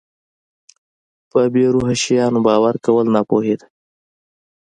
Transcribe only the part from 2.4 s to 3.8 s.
باور کول ناپوهي ده.